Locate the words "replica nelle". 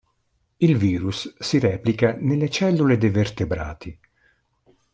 1.59-2.49